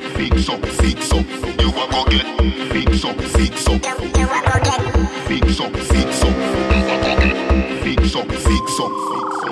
[0.00, 1.26] Fix up, fix up.
[1.60, 2.26] You a go get
[2.72, 3.82] fix up, fix up.
[3.84, 4.82] You a go get
[5.26, 6.36] fix up, fix up.
[6.36, 8.90] You a go get fix up, fix up.
[8.90, 9.45] Yeah.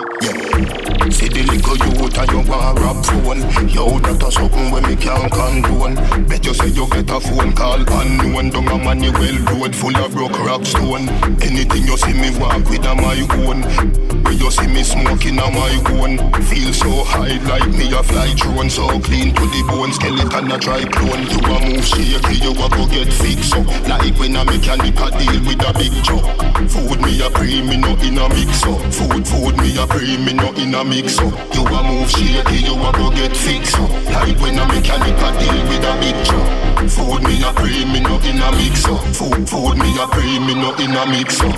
[1.10, 3.40] See the little youth and you want rap phone.
[3.68, 5.94] Yo, that a something when me can't condone.
[6.26, 8.50] Bet you say you get a phone call unknown.
[8.50, 11.08] Down a Manuel road full of broke rock stone.
[11.42, 14.14] Anything you see me walk with a my own.
[14.24, 18.32] When you see me smoking on my own Feel so high like me a fly
[18.34, 22.52] drone So clean to the bone, skeleton a try clone You a move shaky, you
[22.52, 26.24] a go get fixed up Like when a mechanic a deal with a big truck
[26.70, 30.16] Food me a pre, me no in a mix up Food, food me a pre,
[30.16, 31.34] me no in a mix up.
[31.54, 33.90] You a move shaky, you a go get fixed up.
[34.06, 38.00] Like when a mechanic a deal with a big truck Food me a pre, me
[38.00, 39.00] no in a mix up.
[39.16, 41.56] Food, food me a pre, me no in a mix up.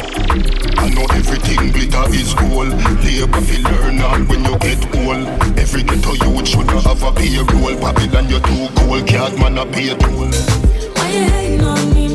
[0.79, 2.69] I know everything glitter is gold.
[3.03, 5.27] Labor fi learn all when you get old.
[5.59, 7.75] Every ghetto youth should have a payroll.
[7.81, 10.31] Babylon you too cold, can't man a pay toll.
[10.95, 12.05] Why you hating on me,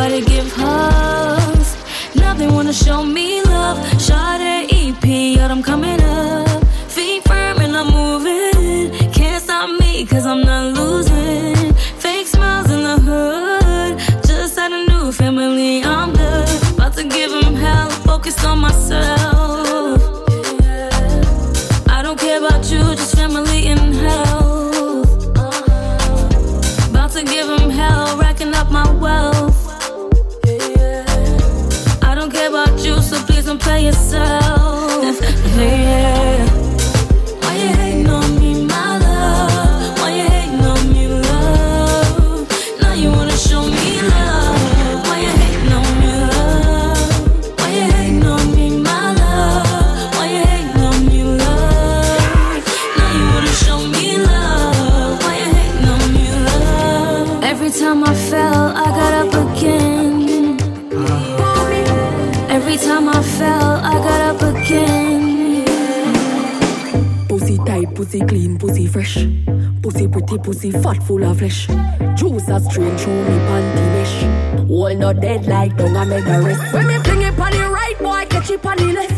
[0.00, 1.76] everybody give hugs.
[2.38, 3.76] They wanna show me love.
[4.00, 6.64] Shot EP, yet I'm coming up.
[6.88, 9.12] Feet firm and I'm moving.
[9.12, 11.74] Can't stop me cause I'm not losing.
[11.98, 13.98] Fake smiles in the hood.
[14.26, 16.48] Just had a new family, I'm good.
[16.72, 20.00] About to give them hell, focused on myself.
[21.88, 24.29] I don't care about you, just family and health
[33.50, 35.20] don't play yourself.
[35.56, 36.69] Yeah.
[70.30, 71.66] Pretty, pussy fat, full of flesh.
[72.14, 74.70] Juice a strain through me panty mesh.
[74.70, 76.72] All not dead like dung a mega rest.
[76.72, 79.09] When me fling it on the right, boy, catch it on the left.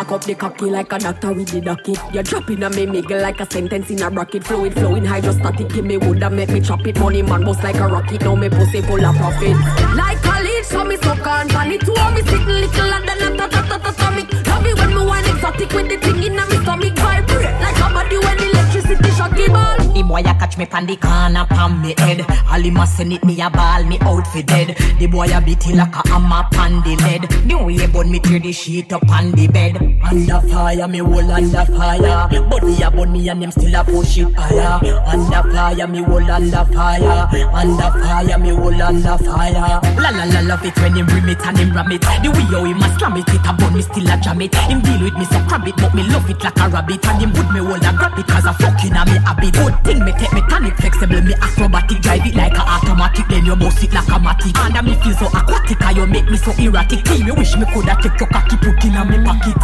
[0.00, 0.10] Me.
[0.10, 1.98] Lock up the cocky like a doctor with the docket.
[2.12, 4.44] You're dropping a me miggle like a sentence in a bracket.
[4.44, 5.68] Fluid flowing hydrostatic.
[5.72, 6.98] Give me wood and make me chop it.
[6.98, 8.20] Money man bust like a rocket.
[8.22, 9.56] Now me pussy full of profit.
[9.96, 11.80] Like a lead, so me suck on pan it.
[11.80, 14.32] Two me sitting little and then a ta ta ta ta stomach.
[14.46, 16.96] Love it when me wine exotic with the thing in a me stomach.
[16.96, 18.59] Vibrate like a body when
[18.90, 19.76] electricity shocky ball.
[19.94, 22.24] The boy a catch me pan the corner pan me head.
[22.50, 24.76] All him a send it me a ball me out for dead.
[24.98, 27.22] The boy a beat it like a hammer pan the lead.
[27.48, 29.76] The way bun me tear the sheet up on the bed.
[30.02, 32.28] Under fire me whole under fire.
[32.48, 34.80] Body a bun me and him still a push it higher.
[35.06, 37.28] Under fire me whole under fire.
[37.52, 39.80] Under fire me whole under fire.
[39.98, 42.00] La la la love it when him bring it and him ram it.
[42.00, 44.54] The way how him a slam it, it a bun me still a jam it.
[44.54, 47.06] Him deal with me so crab it, but me love it like a rabbit.
[47.06, 48.46] And him would me hold a grab it cause
[48.80, 49.52] a fucking a me habit.
[49.54, 52.00] Good thing me take me tonic flexible, me acrobatic.
[52.00, 54.56] Drive it like a automatic, then you bounce it like a matic.
[54.56, 57.04] And me feel so aquatic, and you make me so erratic.
[57.04, 59.56] Till me wish me coulda take your cocky put in a me pocket.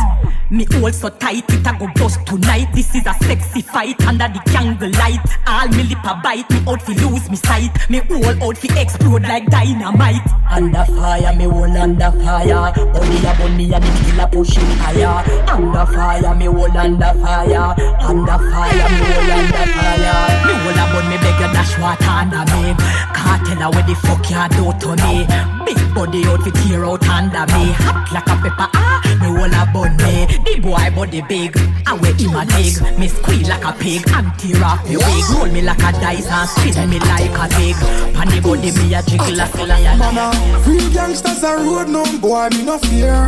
[0.48, 2.68] Me hold so tight, it a go bust tonight.
[2.72, 5.18] This is a sexy fight under the candle light.
[5.46, 7.90] All me lip a bite, me out fi lose me sight.
[7.90, 10.22] Me whole out fi explode like dynamite.
[10.48, 12.72] Under fire, me whole under fire.
[12.72, 15.24] Body a bun me and the killer push it higher.
[15.50, 17.74] Under fire, me whole under fire.
[18.00, 20.20] Under fire, me whole under fire.
[20.46, 22.74] Me whole a bun me beg you dash water under me.
[23.14, 25.26] Can't tell her where the fuck you do to me.
[25.66, 27.72] Big body out fi tear out under me.
[27.82, 29.00] Hot like a pepper, ah.
[29.20, 30.26] Me whole a bun me.
[30.44, 31.56] The boy body big,
[31.86, 32.76] I wear him a dig.
[32.98, 35.24] Me squeal like a pig and tear off me wig.
[35.32, 37.76] Roll me like a dice and spin me like a pig.
[38.14, 40.30] Pan the body me a jiggle a still a Mama,
[40.66, 43.26] real gangsters are road no boy, me no fear,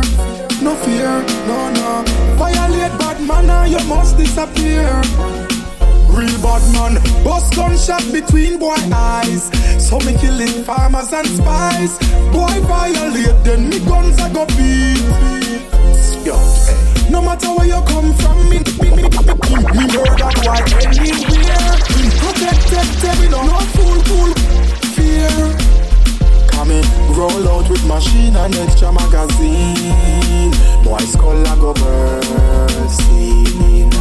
[0.61, 2.03] no fear, no no.
[2.37, 4.85] Violate bad manner, you must disappear.
[6.11, 9.49] Real bad man, bust gunshot between boy eyes.
[9.79, 11.97] So me killing farmers and spies.
[12.31, 14.99] Boy violate, then me gun girls I go beat.
[16.25, 16.35] Yo,
[16.65, 17.09] hey.
[17.09, 21.75] No matter where you come from, me, me, me, me, me, murder boy anywhere.
[22.19, 24.31] Protected, me no, no fool, fool,
[24.93, 25.33] fear.
[26.47, 26.85] Come in,
[27.15, 30.51] roll out with machine and extra magazine.
[30.83, 33.47] Boy, skull I go bursting.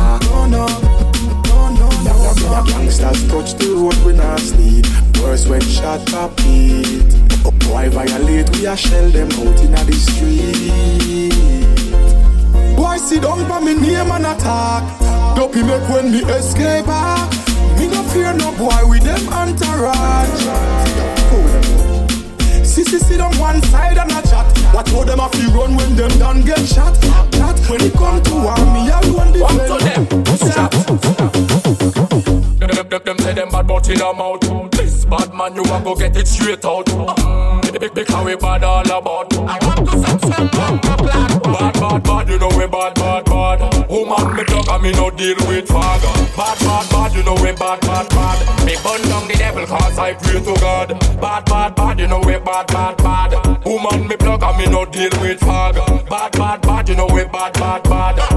[0.01, 0.98] Oh, no, no,
[2.05, 2.65] no, no, no.
[2.65, 4.87] Gangsters touch the road, we not sleep.
[5.23, 7.05] Worse when shot top beat.
[7.69, 11.35] Boy violate, we a shell them out in the street.
[12.77, 14.85] Boy sit down for me name and attack.
[15.37, 17.31] Dopey make when me escape back.
[17.79, 21.18] Me no fear no boy with them entourage.
[22.79, 24.47] Sissy sit on one side and a chat.
[24.73, 26.95] What told them if you run when them done get shot?
[27.35, 30.07] That when it come to war, me I run the One to them.
[32.59, 35.63] Them, them, them, them say them bad but in a mouth This bad man you
[35.63, 36.87] a go get it straight out.
[37.81, 39.37] Big, Because we bad all about.
[39.37, 43.91] I want to set some Bad, bad, bad, you know we bad, bad, bad.
[43.91, 46.15] Woman me talk and me no deal with father.
[46.37, 48.58] Bad, bad, bad, you know we bad, bad, bad
[50.09, 50.89] I pray to God.
[51.21, 53.65] Bad, bad, bad, you know we bad, bad, bad.
[53.67, 57.25] Woman me plug and me no deal with father Bad, bad, bad, you know we
[57.25, 58.28] bad, bad, bad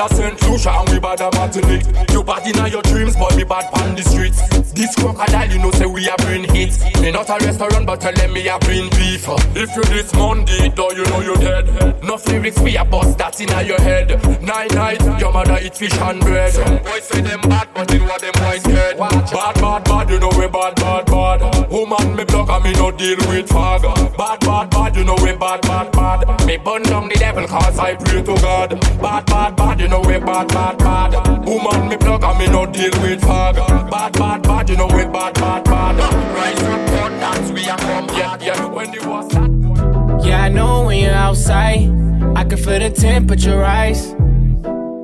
[0.00, 0.48] bad a St.
[0.48, 3.94] Lucia and we bad a Martinique You bad in your dreams, but me bad on
[3.94, 4.40] the streets.
[4.72, 8.12] This crocodile, you know say we a bring hits Me not a restaurant, but tell
[8.12, 9.26] them me a bring beef.
[9.54, 12.02] If you this Monday, though you know you dead.
[12.02, 14.08] No lyrics we a bust that in your head.
[14.42, 16.52] Nine night, your mother eat fish and bread.
[16.52, 18.98] Some boys say them bad, but in what them boys get.
[18.98, 21.70] Bad, bad, bad, you know we bad, bad, bad.
[21.70, 23.82] Woman me and me no deal with fag
[24.16, 26.46] Bad, bad, bad, you know we bad, bad, bad.
[26.46, 28.80] Me burn down the devil cause I pray to God.
[29.00, 31.46] Bad, bad, bad, you know we bad, bad, bad.
[31.46, 33.56] Woman me block and me no deal with fag
[33.90, 35.96] Bad, bad, bad, you know we bad, bad, bad.
[36.34, 38.08] Rise up, dance, we a come.
[38.08, 41.88] Yeah, yeah, when the was that Yeah, I know when you're outside,
[42.36, 44.14] I can feel the temperature rise.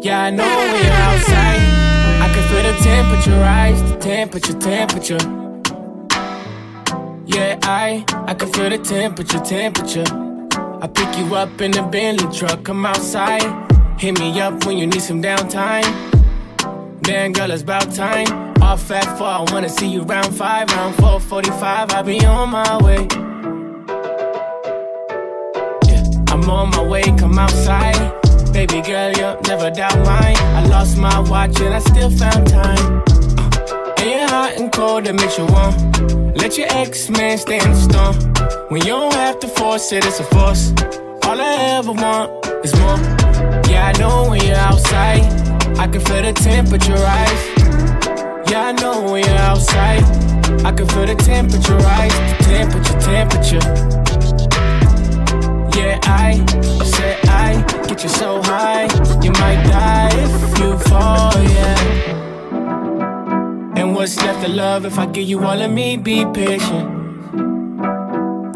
[0.04, 1.62] Yeah, I know when you're outside,
[2.20, 3.82] I can feel the temperature rise.
[3.90, 5.45] The temperature, temperature.
[7.26, 10.04] Yeah, I, I can feel the temperature, temperature.
[10.80, 13.42] I pick you up in the Bentley truck, come outside.
[13.98, 15.84] Hit me up when you need some downtime.
[17.06, 18.54] Man, girl, it's about time.
[18.62, 21.92] Off at four, I wanna see you round five, round four forty-five.
[21.92, 23.06] I'll be on my way.
[25.88, 28.12] Yeah, I'm on my way, come outside.
[28.52, 30.36] Baby girl, you'll never doubt mine.
[30.36, 33.02] I lost my watch and I still found time.
[34.54, 35.74] And cold, that makes you warm.
[36.34, 38.14] Let your ex man stay in the storm.
[38.68, 40.72] When you don't have to force it, it's a force.
[41.24, 42.30] All I ever want
[42.64, 42.96] is more.
[43.68, 45.22] Yeah, I know when you're outside,
[45.78, 47.42] I can feel the temperature rise.
[48.48, 50.04] Yeah, I know when you're outside,
[50.64, 52.14] I can feel the temperature rise.
[52.14, 53.64] The temperature, temperature.
[55.76, 56.44] Yeah, I
[56.84, 58.84] said I get you so high,
[59.24, 62.25] you might die if you fall, yeah.
[63.76, 65.96] And what's left of love if I give you all of me?
[65.98, 66.88] Be patient.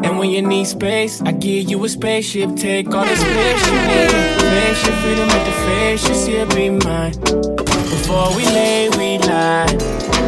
[0.03, 2.55] And when you need space, I give you a spaceship.
[2.55, 4.11] Take all the space you need.
[4.51, 7.13] Face your freedom with the face, you see it be mine.
[7.21, 9.67] Before we lay, we lie.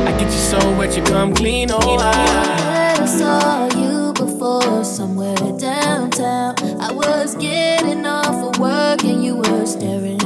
[0.08, 2.98] I get you so wet, you come clean, oh I.
[3.02, 6.56] I saw you before somewhere downtown.
[6.80, 10.23] I was getting off of work and you were staring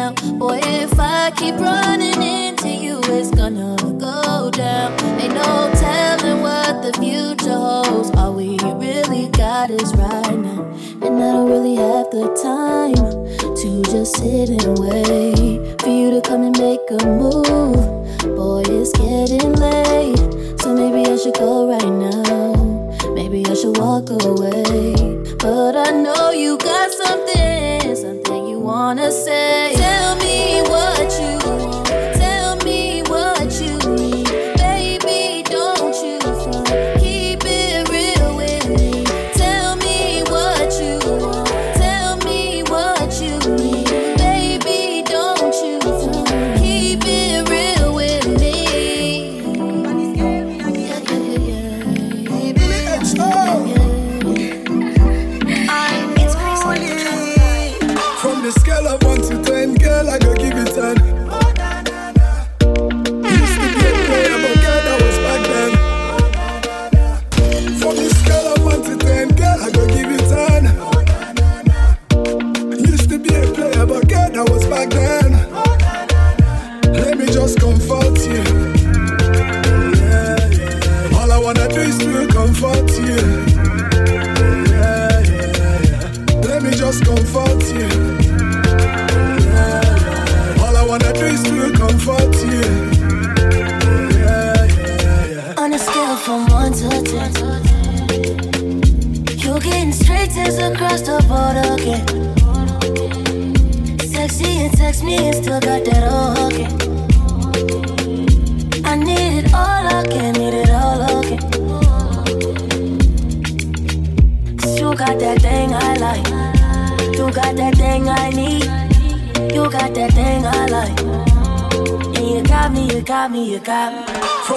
[0.00, 0.38] down.
[0.38, 3.76] Boy, if I keep running into you, it's gonna
[4.08, 4.88] go down.
[5.20, 8.10] Ain't no telling what the future holds.
[8.16, 10.62] All we really got is right now.
[11.04, 13.04] And I don't really have the time
[13.60, 17.86] to just sit and wait for you to come and make a move.
[18.38, 22.52] Boy, it's getting late, so maybe I should go right now.
[23.18, 24.94] Maybe I should walk away.
[25.44, 29.39] But I know you got something, something you wanna say.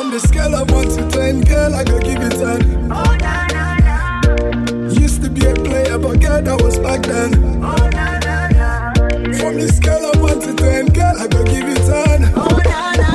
[0.03, 2.91] From the scale of 1 to 10, girl, I gotta give it 10.
[2.91, 4.89] Oh, nah, nah, nah.
[4.89, 7.33] Used to be a player, but girl, that was back then.
[7.63, 8.93] Oh, nah, nah, nah.
[9.39, 12.33] From the scale of 1 to 10, girl, I gotta give it 10.
[12.35, 13.12] Oh, nah, nah.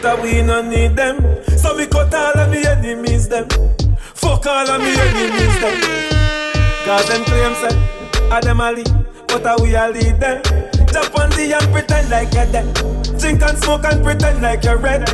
[0.00, 1.18] But uh, we no need them.
[1.56, 3.48] So we cut all of me enemies, them.
[4.14, 5.76] Fuck all of me enemies, them.
[6.84, 7.76] Cause them claim say
[8.30, 8.74] I them a
[9.26, 10.42] but uh, we a lead them.
[10.92, 12.74] Jump on the and pretend like you're dead.
[13.18, 15.08] Drink and smoke and pretend like you're red.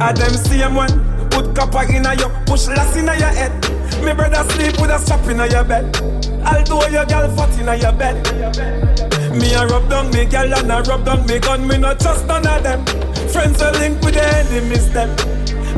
[0.00, 3.52] I them same one, put copper in a you, push lass in a your head.
[4.02, 5.96] Me brother sleep with a strap in a your bed.
[6.44, 9.21] Although your girl fat in a your bed.
[9.32, 11.66] Me a rub down me girl and a rub down me gun.
[11.66, 12.84] Me not trust none of them.
[13.28, 15.08] Friends are linked with the enemies them.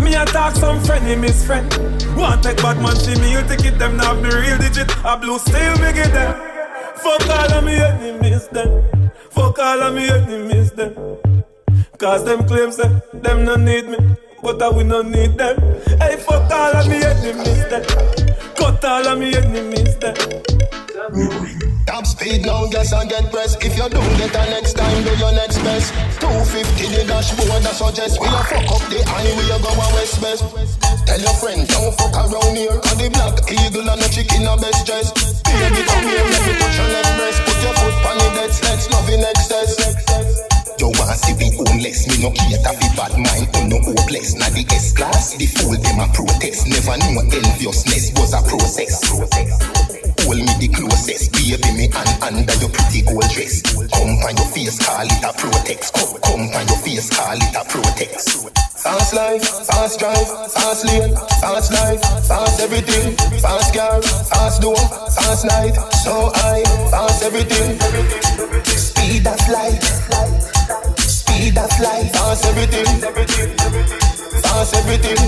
[0.03, 1.71] Me a talk some frenemies friend.
[2.17, 4.91] Want take bad man me, you take it them now me real digit.
[5.05, 6.35] A blue steel me get them.
[6.97, 9.11] Fuck all of me enemies them.
[9.31, 10.95] Fuck all of me enemies them.
[11.99, 13.99] Cause them claims say them no need me,
[14.43, 15.57] but I we no need them.
[16.01, 17.85] Hey, fuck all of me enemies them.
[18.57, 21.74] Cut all of me enemies them.
[21.87, 23.57] Top speed now, guess I get press.
[23.61, 25.93] If you don't get a next time, do your next best.
[26.21, 30.17] 250 the dashboard, that suggest we a fuck up the highway, you go a west
[30.25, 30.43] best.
[31.05, 32.73] Tell your friend, don't fuck around here.
[32.81, 35.13] Cause the black eagle and the chicken are best dress.
[35.45, 37.39] Baby, come here, let me touch your left breast.
[37.45, 39.71] Put your foot on the dead let's love in excess.
[40.81, 44.35] You want see we homeless, me no cater fi bad mind, oh no hopeless.
[44.35, 46.65] Now the S class, the fool them a protest.
[46.65, 49.05] Never knew enviousness was a process.
[50.25, 53.61] Hold me the closest, baby me and under your pretty gold dress.
[53.93, 55.93] Come on your face, call it a protex.
[55.93, 58.49] Come, come on your face, call it a protex.
[58.81, 64.77] Fast life, fast drive, fast lane, fast life, fast everything, fast car, fast door,
[65.13, 67.77] fast night, so high, fast everything.
[68.65, 69.83] Speed of light,
[71.05, 74.14] speed of light, fast everything,
[74.55, 75.19] fast everything.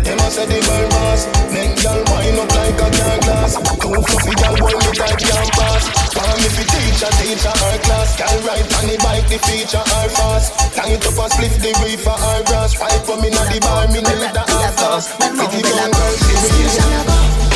[0.00, 3.52] Them a say the world boss, make y'all wind up like a car glass.
[3.60, 5.84] Too fluffy y'all boy me that can't pass.
[6.16, 9.84] Want me fi teach a teacher her class, girl ride on the bike the feature
[9.84, 10.56] her fast.
[10.72, 12.72] Tight up a spliff the reefer her grass.
[12.74, 15.18] Fight for me not the bar, me need the half fast.
[15.20, 17.49] Pretty young girl, she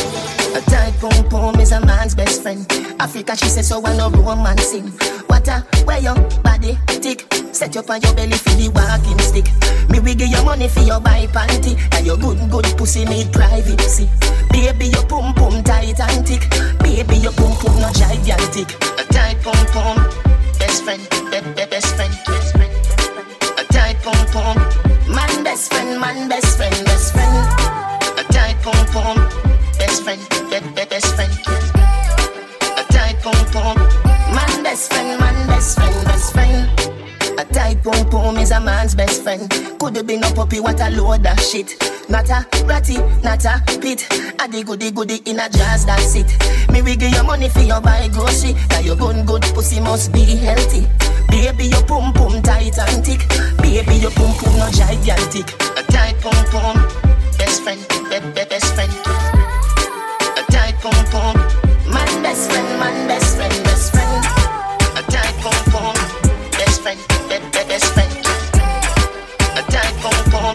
[0.54, 2.66] A tight pum pum is a man's best friend.
[3.00, 4.92] Africa, she says, so I no romancing.
[5.46, 7.26] A where your body tick.
[7.52, 9.46] Set up on your belly for the walking stick.
[9.90, 11.76] Me we give you money for your buy panty.
[11.94, 14.08] And your good, good pussy need privacy.
[14.50, 16.49] Baby, your pum pum tight and thick.
[16.80, 18.73] Baby, your pum pum not gigantic.
[18.99, 19.96] A tight pum pum,
[20.58, 22.73] best friend, be, be, best friend, best friend.
[23.61, 24.56] A tight pum pum,
[25.12, 27.37] man best friend, man best friend, best friend.
[28.18, 29.13] A tight pum pum,
[29.94, 31.32] best friend, be, be, best friend.
[32.78, 33.76] A tight pum pum,
[34.34, 37.38] man best friend, man best friend, best friend.
[37.38, 39.48] A tight pum pum is a man's best friend.
[39.78, 41.76] Could have been a puppy, what a load of shit.
[42.08, 44.06] Not a ratty, not a pit.
[44.40, 46.26] A the goody goody in a jazz, that's it.
[46.72, 48.54] Me we give you money for your buy grocery.
[48.70, 50.88] Now your gun good pussy must be healthy.
[51.28, 53.20] Baby, your pum pum tight and thick.
[53.58, 55.54] Baby, your pum pum no gigantic.
[55.78, 56.76] A tight pum pum,
[57.38, 59.43] best friend, be, be, best friend.
[60.85, 61.33] Pum pum,
[61.88, 64.21] man best friend, man best friend, best friend.
[65.00, 65.97] A tight pum pum,
[66.61, 68.12] best friend, be, be, best friend.
[69.57, 70.53] A tight pum pum,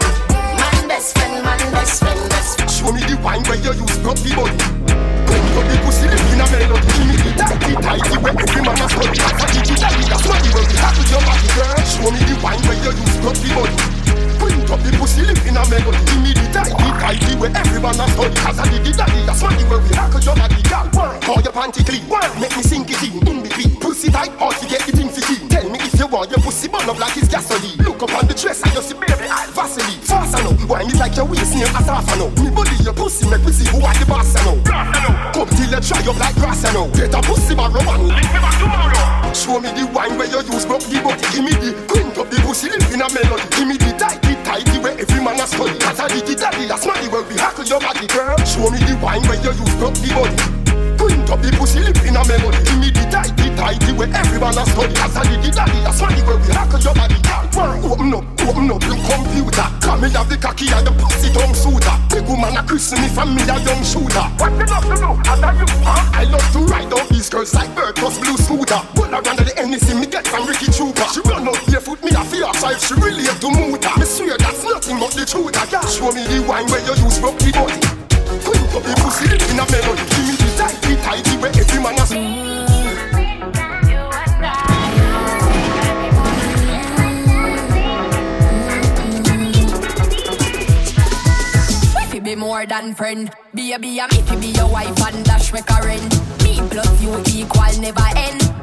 [0.54, 2.70] man best friend, man best friend, best friend.
[2.70, 4.30] Show me the wine where you use the body.
[4.30, 8.78] You the pussy live in a melody, give me the tighty tighty where every man
[8.78, 9.18] a study.
[9.18, 11.74] That's a daddy, that's what you will be happy your body, girl.
[11.90, 14.39] Show me the wine where you use the body.
[14.70, 17.98] Up the pussy live in a melody, give me the tighty tighty where every man
[17.98, 18.38] a study.
[18.38, 20.86] That's a diggy daddy, that's you will be happy your body, girl.
[21.26, 22.06] Call your panty clean,
[22.38, 23.74] make me sink it in, in between.
[23.82, 25.48] Pussy tight, hard to get the thing for clean.
[25.50, 27.82] Tell me if you want your pussy burn up like it's gasoline.
[27.82, 30.00] Look up on the dress and you see baby, I Vaseline.
[30.06, 32.30] Fast I know, wine it like your waist near as half I know.
[32.38, 34.56] Me body your pussy make me see who are the boss I know.
[35.34, 36.86] Come till you dry up like grass I know.
[36.94, 39.34] Get a pussy barrow and lick me back tomorrow.
[39.34, 41.26] Show me the wine where you use broke the body.
[41.34, 43.46] Give me the quint up the pussy live in a melody.
[43.50, 45.78] Give me the tighty tighty where every man a study.
[45.78, 48.36] That's a diggy daddy, that's money where we hackle your body girl.
[48.44, 50.36] Show me the wine where you use broke the body.
[50.98, 54.56] Quint up the pussy lip in a melody Give me the tighty tighty where everyone
[54.56, 57.44] a study As a diggy daddy, that's money where we hackle your body girl
[57.84, 59.66] Open up, open up your computer.
[59.84, 63.08] Come me have the cocky and the pussy tongue suitor Big woman a christen me
[63.08, 64.24] from me a young shooter.
[64.40, 66.18] What you love to do, as you, huh?
[66.20, 68.80] I love to ride out these girls like bird plus blue scooter.
[68.94, 71.04] Pull around the anything me get from Ricky Trooper.
[71.12, 73.94] She run out barefoot, me a fear if she really have to move her.
[73.98, 75.52] Me swear that's nothing but the truth.
[75.58, 77.78] I got Show me the wine where you use broke the body.
[78.46, 80.04] Quint up the pussy in a melody.
[80.16, 82.59] Give me the tighty tighty where every man has
[92.30, 93.30] be more than friend.
[93.54, 96.10] Baby, I'm me fi be your wife and dash make a rent.
[96.44, 98.59] Me plus you equal never end.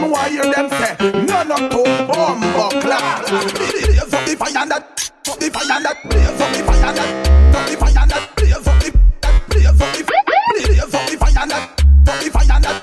[0.00, 3.26] The Batman, who hear them say, none of to Bumbo Clat.
[3.28, 7.16] Blaze up the fire that, the fire that, the fire that,
[7.76, 8.92] fire that, blaze up the,
[11.18, 12.80] fire that, the fire that,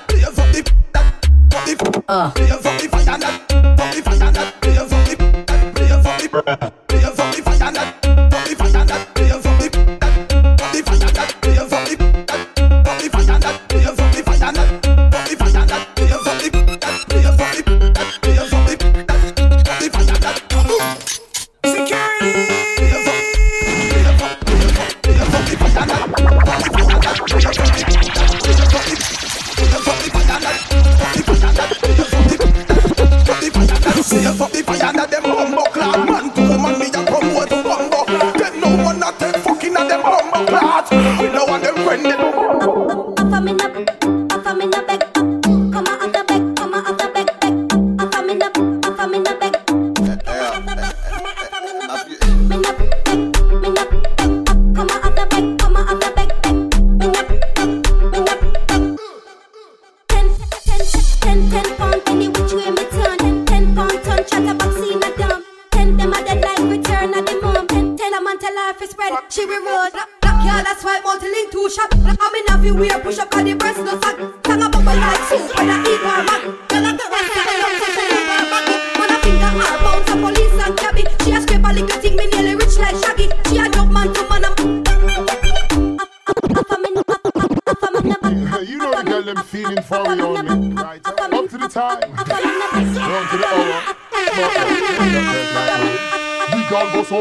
[97.08, 97.20] so.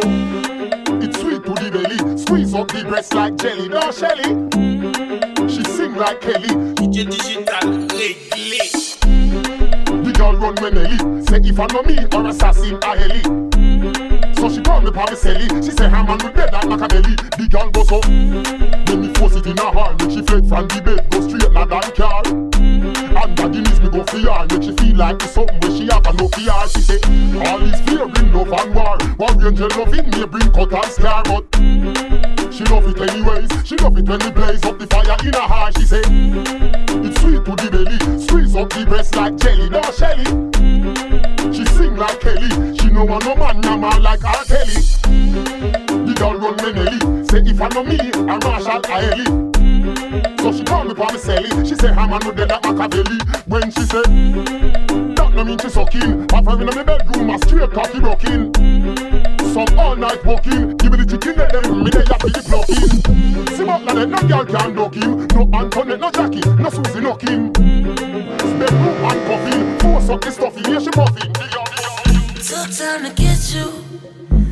[0.99, 3.69] It's sweet to the belly, squeeze up the breast like jelly.
[3.69, 4.35] No, Shelly,
[5.47, 6.49] she sing like Kelly.
[6.75, 8.59] DJ Digital, lately.
[10.03, 13.23] The girl run when Ellie say if I know me or assassin, I Ellie.
[14.35, 15.63] So she call me Pavicelli.
[15.63, 17.15] She said, her man with bed like Machiavelli.
[17.15, 18.03] The girl goes up.
[18.03, 21.06] Then me force it in her heart, then she fled from the bed.
[73.17, 73.65] forget you.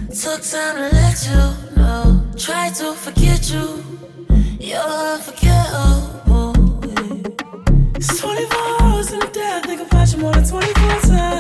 [0.10, 2.26] Took time to let you know.
[2.36, 3.84] Try to forget you.
[4.60, 6.54] You're unforgettable.
[7.96, 9.52] It's 24 hours in a day.
[9.54, 11.35] I think about you more than 24 times.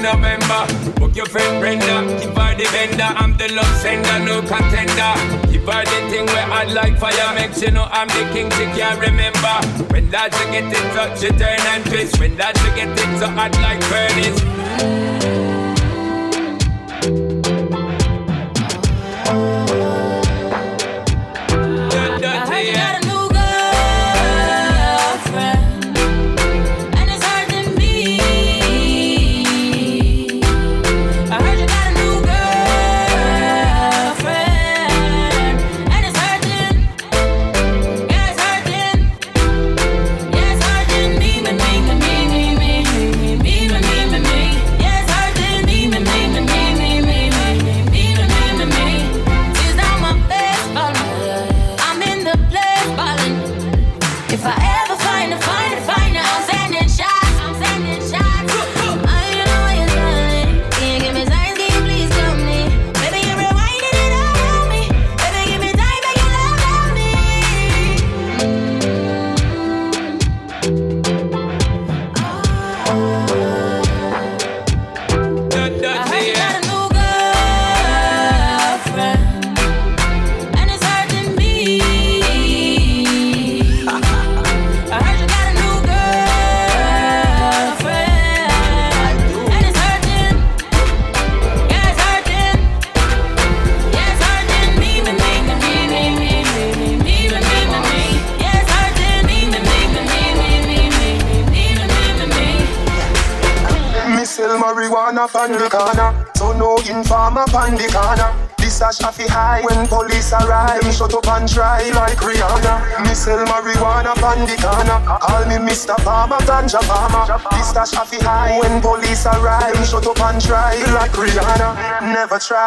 [0.00, 1.00] Until November.
[1.00, 3.02] Book your friend Brenda, keep her the vendor.
[3.02, 5.12] I'm the love sender, no contender.
[5.48, 8.50] Keep her the thing where I like fire, makes you know I'm the king.
[8.50, 9.92] She can't remember.
[9.92, 12.18] When that you get it, touch it, turn and twist.
[12.18, 14.59] When that you get it, so hot like furnace.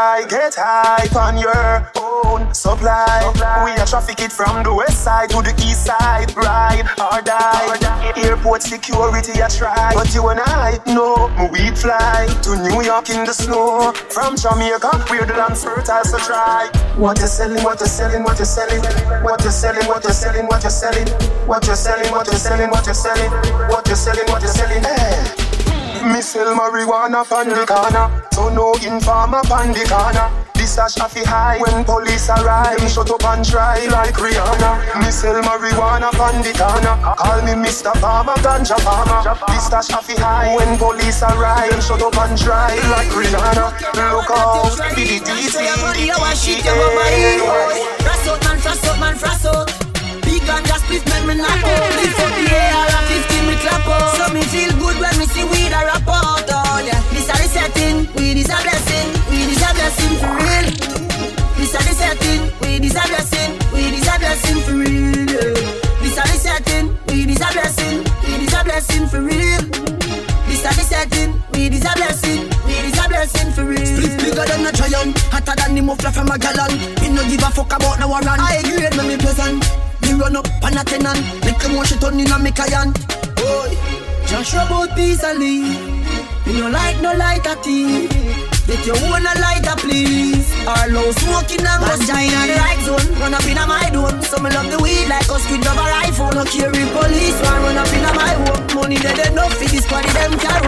[0.04, 3.24] Try get high on your own supply.
[3.63, 6.36] We a traffic it from the west side to the east side.
[6.36, 8.12] Ride or die.
[8.18, 13.24] Airport security a try, but you and I know weed fly to New York in
[13.24, 13.94] the snow.
[14.12, 16.68] From Jamaica, where the land fertile, so try.
[16.98, 17.63] What you selling?
[17.63, 18.24] What you selling?
[18.24, 18.84] What you selling?
[19.24, 19.88] What you selling?
[19.88, 20.48] What you selling?
[20.48, 21.16] What you selling?
[21.48, 22.12] What you selling?
[22.12, 22.70] What you selling?
[22.72, 23.32] What you selling?
[23.72, 24.28] What you selling?
[24.28, 25.42] What you selling?
[26.04, 30.28] Me sell marijuana from the corner, so no informer from the corner.
[30.54, 32.78] This a shaffy high when police arrive.
[32.78, 35.00] Them shut up and try like Rihanna.
[35.00, 36.96] Me sell marijuana from the corner.
[37.16, 37.96] Call me Mr.
[38.00, 39.24] Farmer, ganja farmer.
[39.48, 41.72] This a shaffy high when police arrive.
[41.72, 43.72] Them shut up and try like Rihanna.
[44.12, 45.56] Look out, be the DC.
[48.04, 49.83] Frost out, man, frost out, man, frost out.
[50.54, 51.89] And just split, man, me knock out.
[51.98, 54.13] Lift up the air, all 15 me clap out.
[54.18, 56.46] So me feel good when me see weed a rap out.
[56.46, 60.30] Oh yeah, this a the setting, weed is a blessing, weed is a blessing for
[60.38, 60.68] real.
[61.58, 65.58] This a the setting, weed is a blessing, weed is a blessing for real.
[66.06, 69.94] This a the setting, weed is a blessing, weed is a blessing for real.
[70.46, 73.86] This the setting, weed is a blessing, weed is a blessing for real.
[73.89, 76.78] Split bigger than a giant, hotter than the muffler from a gallon.
[77.02, 78.38] Me no give a fuck about no warrant.
[78.38, 79.92] I grade me me pleasant.
[80.04, 82.94] Me run up on a tenant, make them wash it on in a me client.
[83.36, 83.78] Boy,
[84.28, 85.24] just rub out peace.
[86.46, 88.08] Me no like no lighter tea.
[88.68, 90.48] Get your own a lighter, please.
[90.63, 93.20] Or low smoking and go in the right zone.
[93.20, 94.22] Run up in a my dome.
[94.24, 96.32] So me love the weed like us could love a rifle.
[96.32, 97.39] No carry police.
[97.44, 98.63] One run up in a my home.
[98.76, 100.62] Money dead enough for this body them can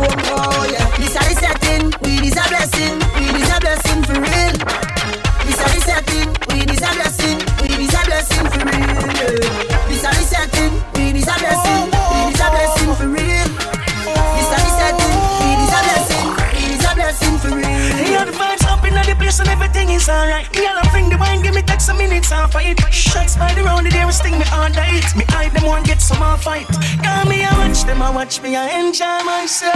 [28.45, 29.73] me, I enjoy myself.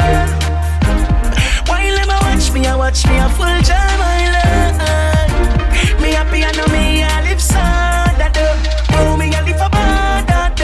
[1.68, 6.02] While them, I watch me, I watch me, I full joy my life.
[6.02, 8.14] Me happy, I know me, I live sad.
[8.22, 8.38] That
[8.94, 10.28] oh, me, I live a bad.
[10.28, 10.60] That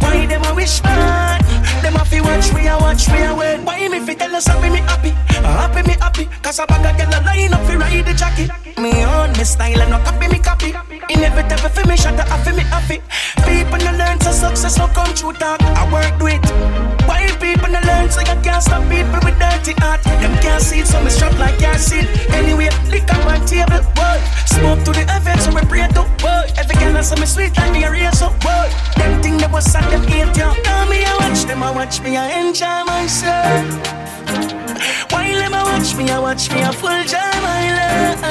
[0.00, 1.42] why them, I wish bad.
[1.82, 3.60] Them have to watch me, I watch me, I wait.
[3.66, 5.10] Why me fi tell us happy, me happy,
[5.42, 6.24] happy me happy.
[6.42, 8.46] Cause a bag of girl a line up fi ride the jockey.
[8.80, 10.70] Me own me style and no copy me copy.
[11.10, 13.02] Inevitable fi me shut up fi me happy.
[13.42, 15.60] People no learn say success will come true talk.
[15.62, 16.37] I work it.
[18.58, 20.02] Can't stop people with dirty heart.
[20.02, 22.08] Them can't see it, so me strap like your seed.
[22.30, 24.18] Anyway, lick up my table, boy.
[24.46, 26.44] Smoke to the heavens, so we pray to, boy.
[26.58, 28.66] Every girl so me sweet like me a race up, boy.
[28.96, 30.50] Them thing that was sad, them hate you.
[30.64, 33.66] Now me I watch them, I watch me, I enjoy myself.
[35.12, 38.22] While them I watch me, I watch me, I full joy my life.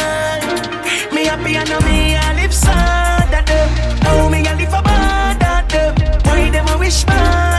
[1.13, 3.69] Me happy, I know me, I live sad at them.
[4.07, 5.95] Oh, me, I live bad at them.
[6.25, 7.56] Why them a wish bad?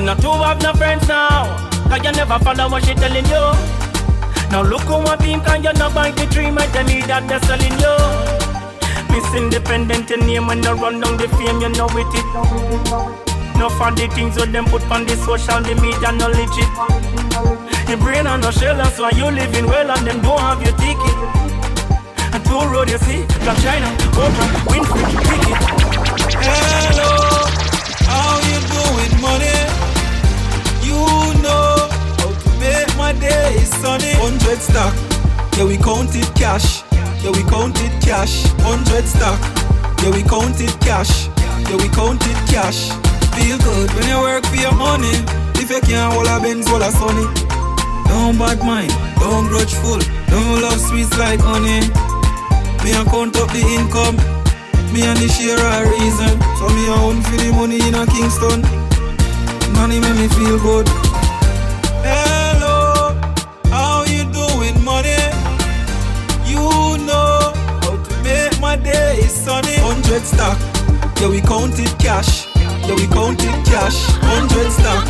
[0.00, 1.44] You not two have no friends now,
[1.84, 3.52] cause you never follow what she telling you.
[4.48, 7.28] Now look who I beam, cause you not buy the dream, and tell me that
[7.28, 7.94] they're selling you.
[9.12, 12.08] Miss Independent, your name when you run down the fame, you know it.
[12.16, 12.24] it.
[13.60, 16.72] No for the things that them put on the social, the media, no legit.
[17.84, 20.72] Your brain on no shell, that's why you living well, and them don't have your
[20.80, 21.16] ticket.
[22.32, 25.52] And two road you see, Blac Chyna, Oprah, Winfrey, Ricky.
[26.40, 27.52] Hello,
[28.08, 29.69] how you doing, money?
[31.40, 34.12] Know how to make my day sunny.
[34.20, 34.92] Hundred stack,
[35.56, 36.82] yeah we counted cash,
[37.22, 38.44] yeah we counted cash.
[38.60, 39.40] Hundred stack,
[40.02, 41.28] yeah we counted cash,
[41.68, 42.92] yeah we counted cash.
[43.32, 45.14] Feel good when you work for your money.
[45.56, 47.24] If you can't hold a Benz, hold a Sunny.
[48.08, 51.88] Don't bad mind, don't grudgeful, don't love sweets like honey.
[52.84, 54.16] Me a count up the income,
[54.92, 56.36] me and the share a reason.
[56.58, 58.79] So me own for the money in a Kingston.
[59.74, 60.88] Money make me feel good.
[62.04, 63.14] Hello,
[63.70, 65.16] how you doing, money?
[66.44, 67.52] You know
[67.82, 69.76] how to make my day sunny.
[69.76, 70.58] Hundred stack,
[71.20, 73.96] yeah we counted cash, yeah we counted cash.
[74.20, 75.06] Hundred stack,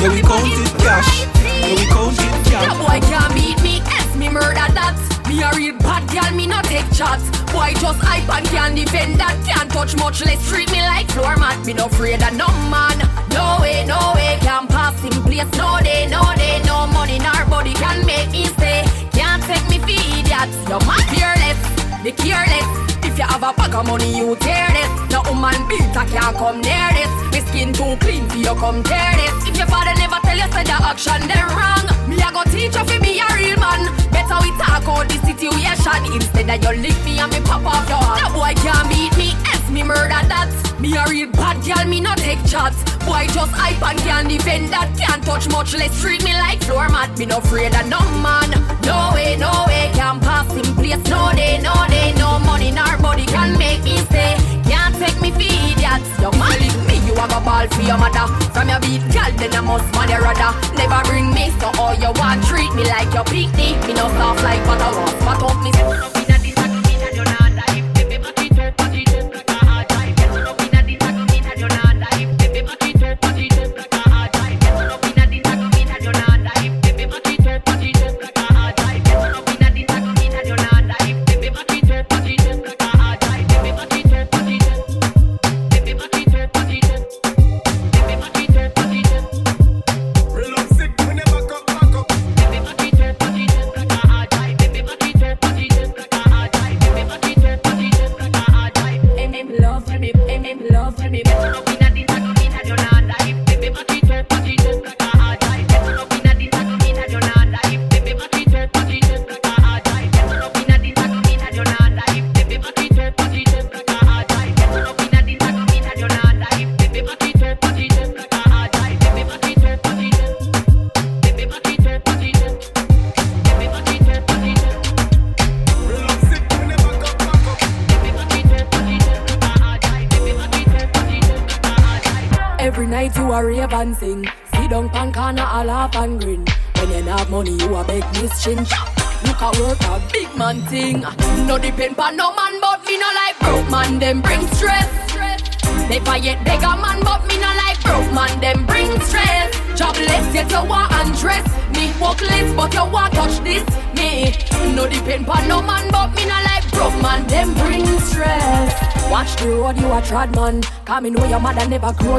[0.00, 2.64] yeah we counted cash, yeah we counted cash.
[2.64, 4.96] That boy can't beat me, S me murder that.
[5.28, 7.28] Me a real bad girl, me not take shots.
[7.52, 9.36] Boy just hype and can defend that.
[9.46, 11.64] Can't touch much, less treat me like floor mat.
[11.66, 13.13] Me no afraid of no man.
[13.34, 15.50] No way, no way, can pass him place.
[15.58, 18.82] No day, no day, no money, nor body can make me stay.
[19.12, 20.56] Can't take me for idiots.
[20.70, 21.60] You mad fearless,
[22.02, 22.68] be careless.
[23.04, 24.90] If you have a bag of money, you tear this.
[25.10, 25.54] No woman
[25.94, 27.12] i can't come near this.
[27.30, 29.46] Me skin too clean for you come tear this.
[29.46, 32.74] If your father never tell you say the action then wrong, me I go teach
[32.74, 33.86] you fi be a real man.
[34.10, 37.88] Better we talk out the situation instead of you lick me and me pop off
[37.88, 38.18] your heart.
[38.18, 39.38] That boy can't beat me,
[39.74, 40.48] me murder that.
[40.78, 42.78] Me a real bad girl, me not take shots.
[43.02, 44.86] Boy just hype and can defend that.
[44.96, 47.10] Can't touch much, less treat me like floor mat.
[47.18, 48.54] Me no afraid of no man.
[48.86, 51.02] No way, no way, can pass him place.
[51.10, 54.38] No day, no day, no money, nor body can make me stay.
[54.70, 56.06] Can't take me for idiots.
[56.22, 58.30] You man me, you have a ball for your mother.
[58.54, 60.54] From your beat, girl, then I must your rather.
[60.78, 63.74] Never bring me, so all you want treat me like your picnic.
[63.90, 64.94] Me no soft like butter,
[65.26, 66.23] fat up me.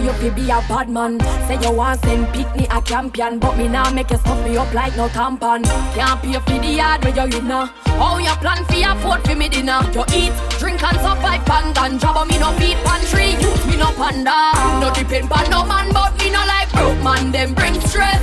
[0.05, 1.19] You fi be a bad man.
[1.47, 4.71] Say you want send picnic a champion, but me now make you stuff me up
[4.73, 5.63] like no tampon.
[5.95, 7.65] Can't pay for the yard where you in now.
[7.97, 9.81] How you plan your food for me dinner?
[9.93, 13.31] You eat, drink and survive pan ganja, but me no feed pantry.
[13.41, 14.53] Youth me no panda.
[14.79, 17.31] No depend pan no man, but me no like broke man.
[17.31, 18.21] Them bring stress.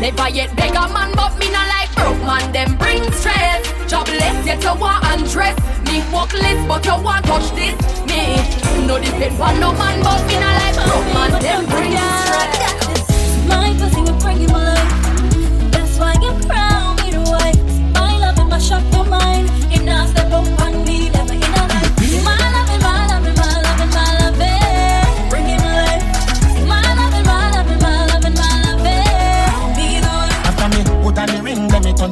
[0.00, 2.52] Never yet beg a man, but me not like broke man.
[2.52, 3.62] Them bring stress.
[3.88, 5.56] Jobless yet you want undress.
[5.86, 8.03] Me workless, but you want touch this.
[8.14, 11.42] Me no depend on no man, but me not like broke man.
[11.42, 12.83] Them bring stress.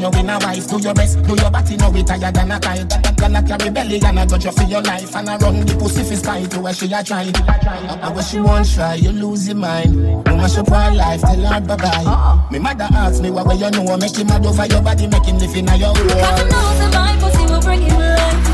[0.03, 0.67] You in a wife.
[0.69, 3.17] Do your best, do your body, no we tired than a kite.
[3.17, 5.15] Gonna carry belly and I got you for your life.
[5.15, 7.31] And I run the pussy fi sky to where she a try.
[8.03, 9.95] I wish she won't try, you lose your mind.
[10.27, 12.49] No mash up her life, tell her bye bye.
[12.51, 15.25] Me mother ask me what way you know, make him mad over your body, make
[15.25, 18.52] him live in a your Cause I know that my pussy will bring my life.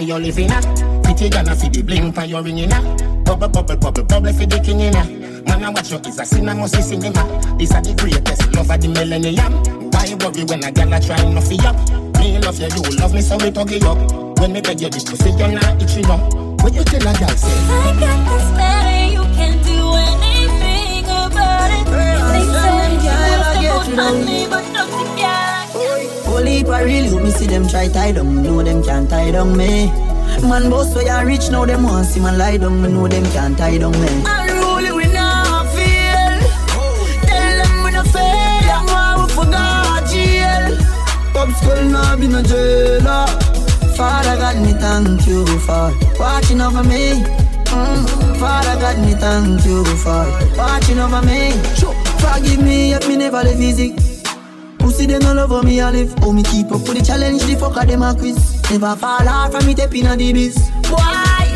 [0.00, 0.60] For your living ah.
[1.02, 2.80] Pretty gonna fi the bling for your ringing ah.
[3.24, 5.04] Bubble bubble bubble bubble for the king in ah.
[5.44, 7.22] Man I watch you is a sinner must be cinema.
[7.58, 9.52] This are the greatest love of the millennium.
[9.92, 11.76] Why worry when a gal try no fi up?
[12.18, 13.98] Me love you, you love me so we tug you up.
[14.40, 16.20] When me beg you this pussy you not itching up.
[16.64, 17.52] When you tell a gal say.
[17.68, 20.39] I got this better, you can't do anything
[27.70, 29.86] try tie down, know them can't tie down me.
[30.42, 33.24] Man boss so ya rich now them want see man lie down, me know them
[33.32, 34.08] can't tie down me.
[34.26, 36.34] Unruly we not feel,
[37.28, 40.76] tell them we no fail, them want we forgot jail.
[41.32, 43.26] Pop school now be no jailer.
[43.96, 47.22] Father God me thank you for watching over me.
[47.70, 48.36] Mm.
[48.40, 50.24] Father God me thank you for
[50.56, 51.52] watching over me.
[51.76, 51.94] Sure.
[52.18, 54.09] Forgive me if me never live easy.
[55.00, 56.14] Pussy them all over me I live.
[56.20, 58.60] Oh me keep up with the challenge The fucker them a quiz.
[58.70, 60.68] Never fall off from me tapping on the biz.
[60.90, 61.48] Why?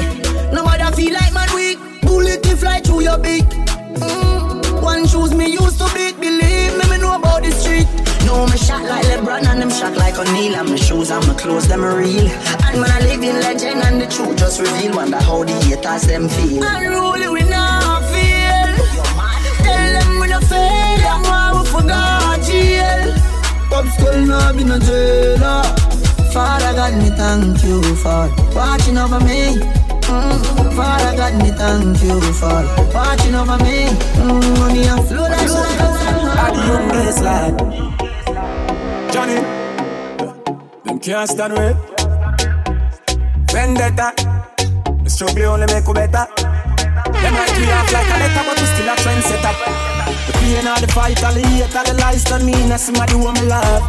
[0.51, 1.79] Nobody feel like man weak.
[2.01, 3.45] Bullet can fly through your beak.
[4.01, 4.83] Mm.
[4.83, 6.19] One shoes me used to beat.
[6.19, 7.87] Believe me, me know about the street.
[8.25, 10.55] No, me shot like LeBron and them shot like O'Neal.
[10.55, 12.27] And my shoes and my clothes, them real.
[12.65, 14.97] And man, I live in legend and the truth just reveal.
[14.97, 16.65] Wonder how the haters them feel.
[16.65, 17.74] Unruly we not
[23.75, 25.65] Pop school now be no jailer.
[26.31, 29.59] Father God me thank you for watching over me.
[30.07, 30.77] Mm.
[30.77, 32.63] Father God me thank you for
[32.95, 33.91] watching over me.
[34.23, 34.59] Mm.
[34.61, 35.51] Money and flow like
[36.39, 37.55] At the young place lad
[39.13, 39.43] Johnny.
[40.85, 41.77] Them can't stand with
[43.51, 44.15] Vendetta.
[45.03, 46.27] The struggle only make you better.
[47.11, 49.55] Them might be off like a letter But we still a trendsetter.
[49.59, 49.94] The
[50.55, 53.41] pain of the fight All the hate All the lies Don't mean that somebody want
[53.41, 53.83] me love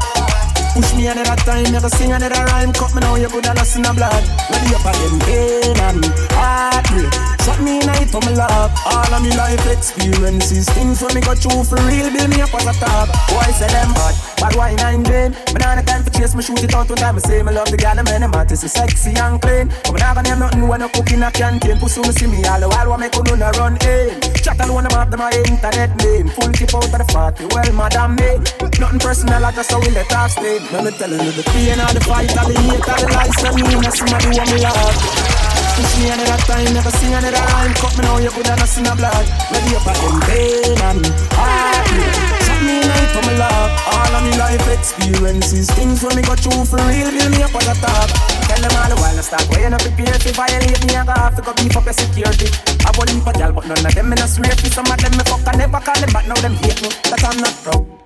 [0.76, 2.74] Push me another time, never sing another rhyme.
[2.74, 4.24] Cut me now, you coulda lost in the blood.
[4.52, 7.35] Ready up again, pain and heartbreak.
[7.46, 8.74] Shot me in it my love.
[8.90, 12.50] All of me life experiences, things when me got through for real, build me up
[12.58, 13.06] as a top.
[13.30, 15.30] Boy say them bad, bad wine and vain.
[15.54, 17.14] Me nah time for chase, me shoot it out one time.
[17.14, 19.70] Me say me love the girl, I'm in the is sexy and clean.
[19.86, 21.78] But me nah gonna name nothing when I cook in a canteen.
[21.78, 24.18] Pussy me see me all the while, what make you no run in.
[24.42, 26.34] Chat alone, I'm up to my internet name.
[26.34, 28.42] Full tip out of the party, well, madam me.
[28.82, 30.58] Nothing personal, I just how we let talk stay.
[30.74, 33.38] Let me telling you the pain of the fight, all the hate, all the lies,
[33.38, 35.35] and me, and somebody want me love.
[35.76, 37.76] Push me another time, never sing another rhyme.
[37.76, 39.28] Cut me now, you coulda not seen a blood.
[39.52, 41.04] Ready up again, pain and
[41.36, 42.16] heartbreak.
[42.48, 43.72] Shot me night for my love.
[43.92, 47.52] All of me life experiences, things when me go through for real, build me up
[47.60, 48.08] as a top.
[48.48, 51.04] Tell them all the while I start when you not prepare to violate me, I
[51.04, 52.48] go have to go beef up your security.
[52.88, 55.12] I go leave a girl, but none of them in a swear some of them
[55.12, 56.90] me fuck, I never call them back, now them hate me.
[57.12, 58.05] That I'm not proud.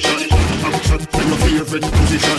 [0.00, 0.30] Position.
[0.68, 2.38] Action to your favorite position.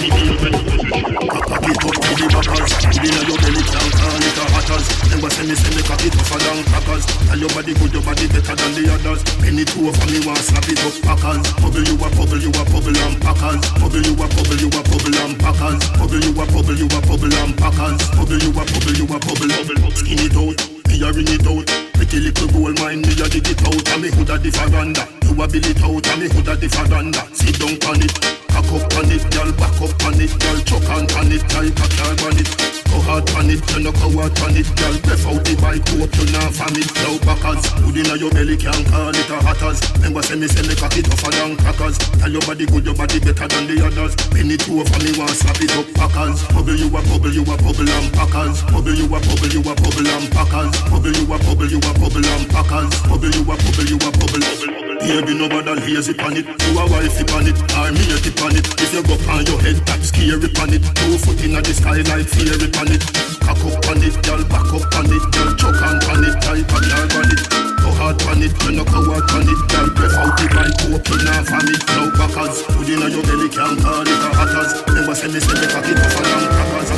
[1.49, 2.72] Cock it up to the backers.
[2.99, 4.86] Inna your belly can call it a hatters.
[5.10, 7.05] Never send me send me cock it tougher than crackers.
[7.05, 9.24] Tell your body good, your body better than the others.
[9.39, 11.43] Penny two for me want slap it up packers.
[11.60, 13.62] Bubble you a bubble, you a bubble and packers.
[13.80, 15.80] Bubble you a bubble, you a bubble and packers.
[15.99, 17.99] Bubble you a bubble, you a bubble and packers.
[18.16, 19.51] Bubble you a bubble, you a bubble.
[19.95, 21.66] Skin it out, me a ring it out.
[21.93, 23.89] Pretty little gold mine, me a dig it out.
[23.89, 25.08] And me hood a the veranda.
[25.24, 27.14] You a bill it out and me hood a different than.
[27.34, 28.49] Sit down on it.
[28.60, 31.72] Cock up on it, girl, back up on it, girl, chuck on on it, like
[31.80, 32.51] a car on it.
[32.91, 34.95] Go hard on it, you no go hard on it, girl.
[34.99, 36.91] Breath out the bike, hope you not from it.
[36.99, 39.80] Now backers, hood inna your belly can't call it a hatters.
[40.03, 41.95] Remember say me say me cock it tougher than crackers.
[42.20, 44.12] Tell your body good, your body better than the others.
[44.28, 46.43] Penny two over me want slap it up packers.
[46.51, 48.60] Bubble you a bubble, you a bubble and packers.
[48.76, 50.76] Bubble you a bubble, you a bubble and packers.
[50.91, 52.91] Bubble you a bubble, you a bubble and packers.
[53.07, 54.89] Bubble you a bubble, you a bubble.
[55.00, 56.45] Baby, no bother lazy pan it.
[56.45, 58.68] You a wifey pan it, or me a tip on it.
[58.78, 60.84] If you go on your head, tap scary pan it.
[60.95, 63.04] Two foot inna the sky like fairy pan it.
[63.41, 66.70] Cock up on it, girl, back up on it, girl, chuck on pan it, type
[66.70, 67.41] of girl on it.
[67.82, 69.88] Go hard pan it, you no go hard pan it, girl.
[69.97, 71.82] Breath out the bike, open off on it.
[71.89, 74.72] Now backers, put inna your belly, can't call it a hatters.
[74.86, 76.89] Remember say me say me cock it off a long crackers.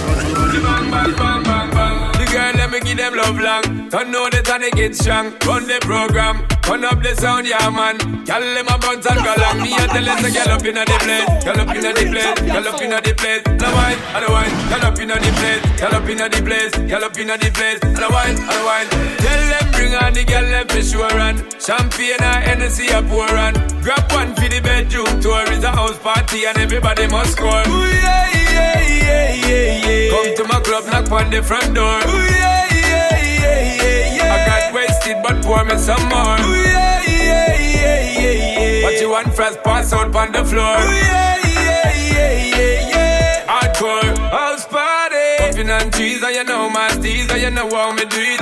[0.62, 2.01] Bang, bang, bang, bang, bang.
[2.32, 3.90] Girl, let me give them love long.
[3.90, 5.36] Don't know the time they get strong.
[5.46, 6.48] Run the program.
[6.64, 7.98] Turn up the sound, yeah, man.
[8.24, 9.60] Girl, them a bounce and go long.
[9.60, 11.28] Me a tell us a girl up inna the place.
[11.44, 12.40] Girl up inna the place.
[12.48, 13.44] Girl up inna the place.
[13.44, 14.54] And a wine, and wine.
[14.72, 15.62] Girl up inna the place.
[15.76, 16.74] Girl up inna the place.
[16.88, 17.80] Girl up inna the place.
[17.84, 18.88] And a wine, and wine.
[19.20, 23.28] Tell them bring on the girl left for sure and champagne and Hennessy a pour
[23.28, 25.44] and grab one for the bedroom tour.
[25.52, 27.64] It's a house party and everybody must score.
[27.68, 30.10] Ooh, yeah, yeah, yeah, yeah, yeah.
[30.12, 32.00] Come to my club, knock on the front door.
[32.06, 34.34] Ooh, yeah, yeah, yeah, yeah, yeah.
[34.34, 36.38] I got wasted, but pour me some more.
[36.40, 38.84] Ooh, yeah, yeah, yeah, yeah, yeah.
[38.84, 40.78] What you want first, pass out on the floor.
[40.78, 43.46] Ooh, yeah, yeah, yeah, yeah, yeah.
[43.48, 45.28] Hardcore house party.
[45.40, 48.42] Puffing on trees, and you know my steez, and you know how me do it.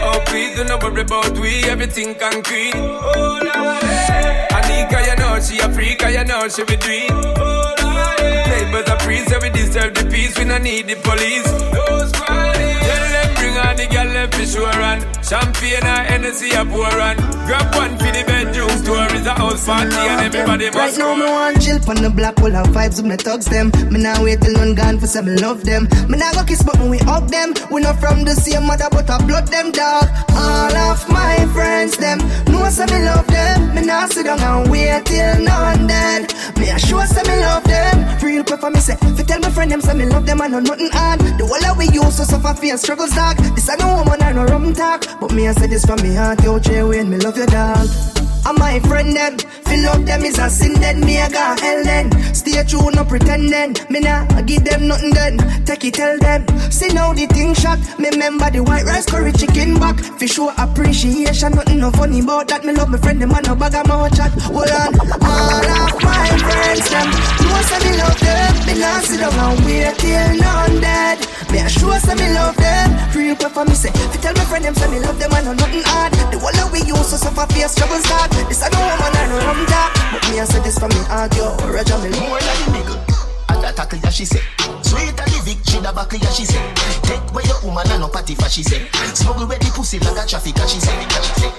[0.00, 2.72] Oh, please do not worry about we, everything concrete.
[2.74, 3.86] Oh, Lordy.
[4.56, 7.10] Anika, you know she a freak, you know she be do it.
[7.10, 7.87] Oh.
[8.48, 11.48] Neighbors are free, so we deserve the peace, we don't need the police.
[11.72, 13.17] Those Friday.
[13.58, 16.86] Tell them bring on the girl left for sure and champagne and Hennessy a pour
[16.86, 19.06] and grab one for the bedroom tour.
[19.10, 22.36] It's a house party and everybody Right must now, me want chill pon the block,
[22.36, 23.72] full of vibes with me thugs them.
[23.90, 25.88] Me nah wait till none gone for some me love them.
[26.08, 27.54] Me nah go kiss, but me we hug them.
[27.70, 30.06] We not from the same mother, but I blood them dog.
[30.38, 33.74] All of my friends them know say me love them.
[33.74, 36.30] Me nah sit down and wait till none dead.
[36.58, 38.06] Me a sure say me love them.
[38.22, 40.52] Real quick for me say, fi tell my friend them say me love them and
[40.52, 41.20] no nothing hard.
[41.20, 43.36] The whole of we used to suffer fear and struggles dog.
[43.54, 46.14] This I no woman and no rum talk, but me I say this from me
[46.14, 48.17] heart, yo Jay Wayne, me love you dog.
[48.46, 51.84] And my friend them, feel love them is a sin then me I got hell
[51.84, 52.10] then.
[52.34, 53.76] Stay true, no pretending.
[53.90, 55.38] Me nah give them nothing then.
[55.64, 56.46] Take it, tell them.
[56.70, 57.78] See now the thing shot.
[57.98, 59.98] Me remember the white rice curry chicken back.
[59.98, 62.64] For sure appreciation, nothing no funny about that.
[62.64, 64.32] Me love my friend them and no bag of mouth chat.
[64.48, 67.08] Hold on, all of my friends them.
[67.42, 68.52] You say me love them.
[68.66, 71.18] Me nah sit down and wait till none dead.
[71.52, 72.88] Me a sure say me love them.
[73.14, 75.52] Real for me say, fi tell my friend them say me love them and no
[75.54, 76.27] nothing hard.
[76.78, 78.30] Whole used to suffer fear struggle start.
[78.48, 81.34] This I no woman no rum talk, but me I say this for me heart
[81.36, 81.56] yo.
[81.66, 83.17] Roger me More than the nigga.
[83.68, 84.40] That tackle ya she say.
[84.80, 86.56] Sweet and the victory the back ya she say.
[87.04, 88.88] Take where your woman and no party for she say.
[89.12, 90.96] Smuggle where the pussy like a traffic she say.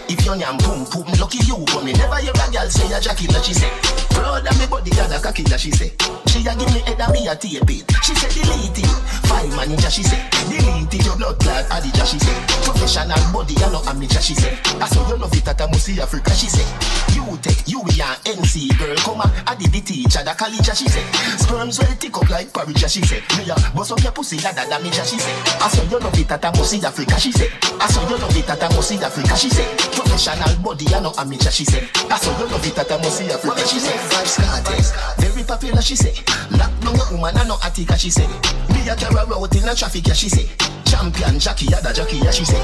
[0.09, 2.97] If your nyam pum pum lucky you but me never hear a girl say a
[2.97, 3.69] Jackie la she say.
[4.09, 5.93] Proud of me body got a cocky la she say.
[6.33, 7.85] She a give me head and me a tape it.
[8.01, 8.89] She say delete it.
[9.29, 10.17] Five manager she say.
[10.49, 12.33] Delete it your blood clot adija she say.
[12.65, 14.57] Professional body and no amateur she say.
[14.81, 16.65] I saw you love it at a Musi Africa she say.
[17.13, 19.29] You take you we and NC girl come on.
[19.45, 21.05] I did the teacher the college she say.
[21.37, 23.19] Sperms well tick up like porridge she say.
[23.37, 25.35] Me a bust up your pussy that damage she say.
[25.59, 27.51] I saw you love it at a Musi Africa she say.
[27.79, 29.67] I saw you love it at a Musi Africa she say.
[29.91, 31.83] Professional body and no amateur she say.
[32.09, 33.97] I saw you love it at a Musi Africa she say.
[34.09, 36.15] Five scotties, very popular she say.
[36.55, 38.27] Lock down woman and no attica she say.
[38.71, 40.47] Me a carry out in a traffic yeah she say.
[40.87, 42.61] Champion Jackie the Jackie yeah she say.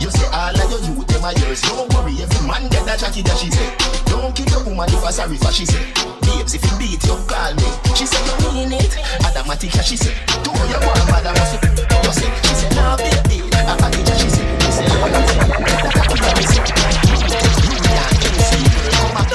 [0.00, 1.60] You say all of your youth them a yours.
[1.62, 3.68] Don't worry every man get a Jackie yeah she say.
[4.06, 5.84] Don't kill your woman if a sorry for she say.
[6.22, 7.68] Babes if you beat you call me.
[7.94, 8.96] She say you mean it.
[9.20, 10.14] Adamatic yeah she say.
[10.42, 13.44] Do your one mother must You say she say no baby.
[13.52, 14.44] A package yeah she say.
[14.64, 15.38] She say all of them.
[15.84, 16.64] That a killer me say.
[17.10, 17.52] You can't
[18.48, 19.28] see girl come back.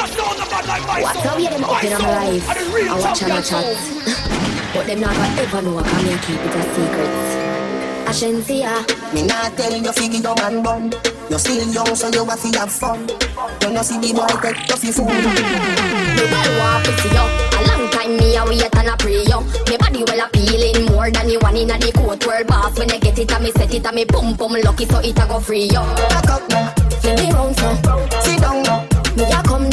[1.01, 2.49] What's how you them up in my life?
[2.49, 3.65] I watch and I chat.
[4.73, 7.44] But them not gonna ever know I can keep it a secret.
[8.15, 8.79] I shouldn't see ya.
[9.13, 10.87] Me not tell you figure your man bun.
[11.29, 13.09] You still young, so you have to have fun.
[13.59, 15.11] You know see the boy take you fi fool.
[15.11, 17.19] Me well want see you.
[17.19, 19.39] A long time me a wait and a pray you.
[19.67, 22.79] Me body well appealing more than the one inna the court world boss.
[22.79, 25.19] When I get it, I me set it, I me pum pum lucky, so it
[25.19, 25.83] a go free you.
[26.07, 26.71] Back up now,
[27.03, 27.67] Flip me round so.
[28.23, 28.87] sit down now,
[29.19, 29.67] Me a come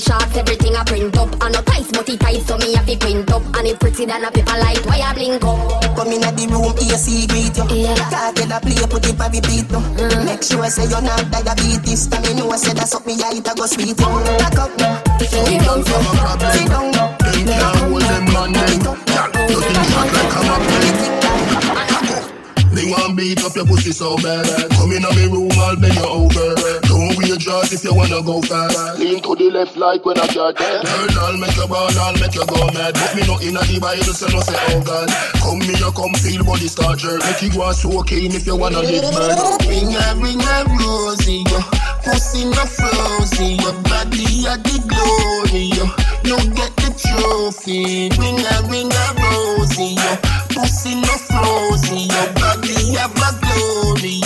[0.00, 1.30] me shorts, everything I print up.
[1.42, 3.42] And no tight, but it tight, so me have to print up.
[3.56, 5.96] And it pretty than a paper light, why I blink up?
[5.96, 7.64] Come in at the room, AC greet you.
[7.84, 7.94] Yeah.
[8.08, 9.80] Can't tell a play, put it for repeat no.
[10.00, 10.24] Mm.
[10.24, 12.06] Make sure I say you're not diabetes.
[12.08, 14.10] Tell me know say that's up me, I eat a go sweet you.
[14.40, 16.90] Back up now, sit down, sit down.
[17.20, 18.96] They can't hold them man them.
[19.52, 21.19] Nothing shot like I'm a
[22.90, 24.46] me want beat up your pussy so bad.
[24.74, 26.54] Come in my room, I'll bend you over.
[26.90, 28.98] Don't wear jaws if you wanna go fast.
[28.98, 30.84] Lean to the left like when I got that.
[30.84, 32.94] Girl, I'll make you ball, I'll make you go mad.
[32.94, 35.08] Put me not in a the Bible, so no say oh God.
[35.38, 37.22] Come me, you come feel body start jerk.
[37.22, 39.38] Make you go so keen if you wanna live bird.
[39.70, 41.44] Ring a ring a rosy.
[42.02, 45.86] Pussy no frozy, your body a the glory, yo.
[46.26, 48.10] You get the trophy.
[48.18, 50.39] Ring a ring a rosy, yo.
[50.60, 54.20] Pussy no frozy, your body me have a glory.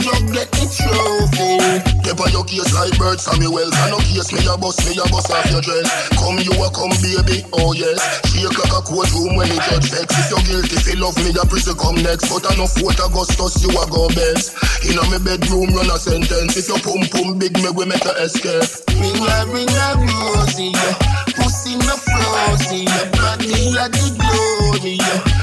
[0.00, 1.60] You get the trophy.
[2.04, 3.68] Never your case like bird Samuel.
[3.68, 5.84] I no case me a bust, me a bust off your dress.
[6.16, 8.00] Come you a come baby, oh yes.
[8.32, 10.08] Shake like a courtroom when the judge vex.
[10.08, 12.32] If you're guilty, feel love me, a prison come next.
[12.32, 14.56] But I no foot Augustus, you a go best.
[14.88, 16.56] In a me bedroom, run a sentence.
[16.56, 18.88] If you pum pum big, me we make a escape.
[18.96, 20.96] Ring a ring a rosy, yeah.
[21.36, 25.33] Pussy no frozy, your body a the glory, yeah.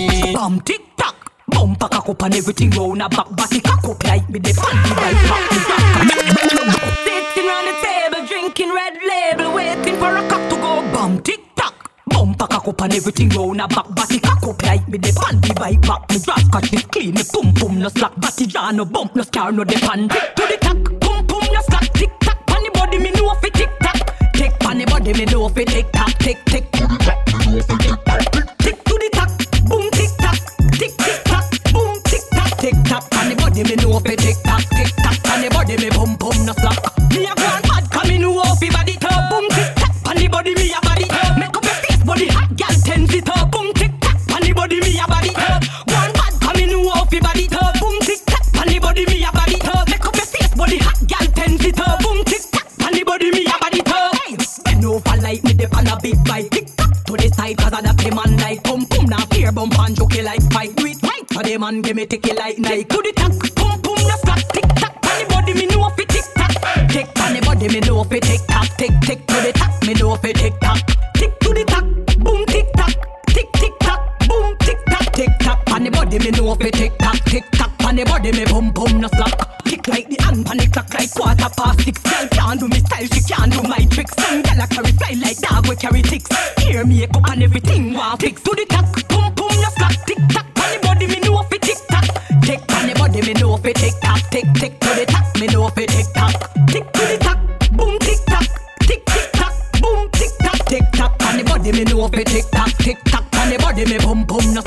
[0.00, 1.30] Bum tick tock.
[1.48, 4.96] Bumper cock up and everything round a back body cock up like me the panty
[4.96, 5.52] right back.
[7.04, 11.40] Sitting round the table drinking red label, waiting for a cock to go bum tick
[11.54, 11.90] tock.
[12.06, 15.58] Bumper cock up and everything round a back body cock up like me the panty
[15.60, 16.08] right back.
[16.08, 19.22] Me drop catch it clean, me pum pum no slack, body jar no bump no
[19.22, 20.82] scar no the panty to the tack.
[21.00, 24.16] Pum pum no slack, tick tock, pan the body me know fi tick tock.
[24.32, 26.64] Tick pan the body me know fi tick tock, tick tick.
[27.50, 27.98] Me tick.
[28.60, 28.84] Tick
[33.62, 35.22] body me know fi tick tock, tick tock.
[35.22, 36.80] Pan the body me pum pum no slack.
[37.10, 39.92] Me a go and mad 'cause me know fi body top, boom tick tock.
[40.04, 41.36] Pan the body me a body top.
[41.38, 44.16] Make up your face body hot, girl tense it up, boom tick tock.
[44.28, 45.64] Pan the body me a body top.
[45.92, 48.42] One bad 'cause me know fi body top, boom tick tock.
[48.52, 49.88] Pan the body me a body top.
[49.88, 52.66] Make up your face body hot, girl tense it up, boom tick tock.
[52.78, 54.16] Pan the body me a body top.
[54.24, 56.50] Hey, bend over like me dip on a big bike.
[56.50, 59.78] Tick tock to the side 'cause I the man like pum pum now fear bump
[59.78, 60.74] and joke like fight.
[60.76, 62.84] Do it for the man give me ticky like Nike.
[62.84, 64.46] To the tack, pum pum no slack.
[64.52, 66.52] Tick tock, pan the body me know fi tick tock.
[66.90, 68.66] Tick pan the body me know fi tick tock.
[68.76, 70.78] Tick tick to the tack me know fi tick tock.
[71.14, 71.84] Tick to the tack,
[72.18, 72.92] boom tick tock.
[73.28, 75.12] Tick tick tock, boom tick tock.
[75.12, 77.16] Tick tock pan the body me know fi tick tock.
[77.26, 79.62] Tick tock pan the body me pum pum no slack.
[79.64, 82.02] Tick like the hand pan the clock like quarter past six.
[82.02, 84.14] Girl can't do me style, she can't do my tricks.
[84.18, 86.30] Some girl a carry fly like dog we carry ticks.
[86.58, 88.99] Hair makeup and everything want fix to the tack.
[93.34, 94.20] Me know fi tick tock.
[94.30, 96.32] Tick tick to the tack me know fi tick tock.
[96.66, 97.38] Tick to the tack,
[97.76, 98.46] boom tick tock.
[98.80, 100.66] Tick tick tock, boom tick tock.
[100.66, 102.70] Tick tock pan the body me know fi tick tock.
[102.78, 104.62] Tick tock pan the body me pum pum no.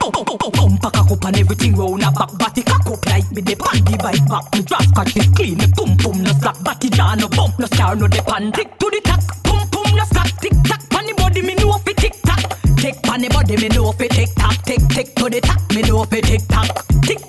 [0.00, 2.30] Pum pum pum pum pack up and everything round a back.
[2.38, 4.44] Body cock up like me the panty bite back.
[4.52, 5.56] Me drop catch it clean.
[5.56, 6.62] Me pum pum no slack.
[6.62, 8.52] Body jar no bump no scar no the pan.
[8.52, 10.28] Tick to the tack, pum pum no slack.
[10.40, 12.42] Tick tock pan the body me know fi tick tock.
[12.76, 14.56] Tick pan the body me know fi tick tock.
[14.68, 16.68] Tick tick to the tack me know fi tick tock.
[17.02, 17.21] Tick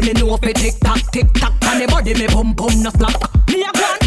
[0.00, 2.82] body me know if it tick tock, tick tock, and the body me pum pum
[2.82, 3.16] no slack.
[3.48, 4.05] Me a go